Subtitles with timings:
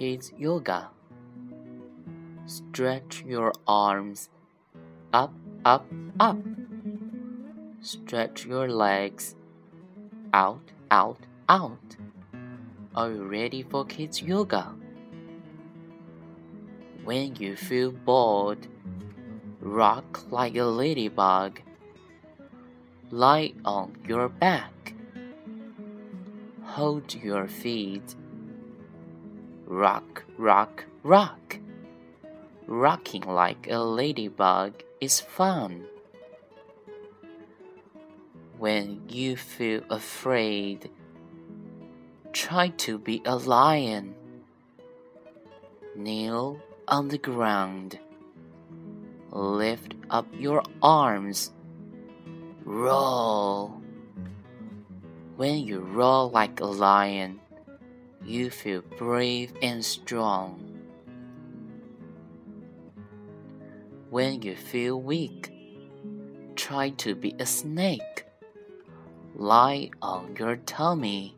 [0.00, 0.88] kids yoga.
[2.46, 4.30] Stretch your arms
[5.12, 5.34] up,
[5.66, 5.84] up,
[6.18, 6.38] up.
[7.82, 9.34] Stretch your legs
[10.32, 11.18] out, out,
[11.50, 11.96] out.
[12.94, 14.72] Are you ready for kids yoga?
[17.04, 18.68] When you feel bored,
[19.60, 21.60] rock like a ladybug.
[23.10, 24.94] Lie on your back.
[26.62, 28.16] Hold your feet.
[29.70, 31.56] Rock, rock, rock.
[32.66, 35.84] Rocking like a ladybug is fun.
[38.58, 40.90] When you feel afraid,
[42.32, 44.16] try to be a lion.
[45.94, 47.96] Kneel on the ground.
[49.30, 51.52] Lift up your arms.
[52.64, 53.80] Roll.
[55.36, 57.38] When you roll like a lion,
[58.30, 60.66] you feel brave and strong.
[64.08, 65.52] When you feel weak,
[66.54, 68.24] try to be a snake.
[69.34, 71.36] Lie on your tummy.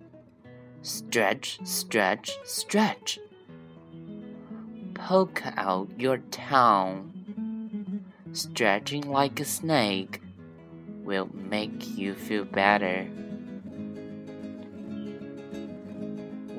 [0.83, 3.19] Stretch, stretch, stretch.
[4.95, 7.09] Poke out your tongue.
[8.33, 10.21] Stretching like a snake
[11.05, 13.07] will make you feel better.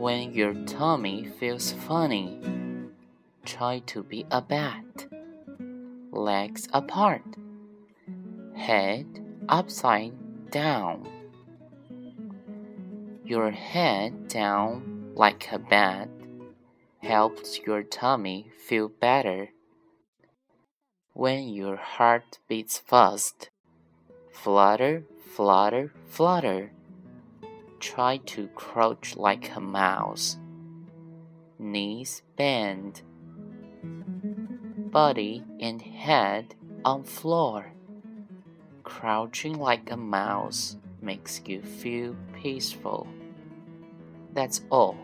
[0.04, 2.38] When your tummy feels funny,
[3.46, 5.08] try to be a bat
[6.12, 7.24] legs apart,
[8.54, 9.08] head
[9.48, 11.08] upside down.
[13.24, 16.10] Your head down like a bat
[17.02, 19.52] helps your tummy feel better.
[21.14, 23.52] When your heart beats fast,
[24.34, 26.72] flutter, flutter, flutter.
[27.84, 30.38] Try to crouch like a mouse.
[31.60, 33.02] Knees bend
[34.90, 37.74] body and head on floor.
[38.84, 43.06] Crouching like a mouse makes you feel peaceful.
[44.32, 44.98] That's all.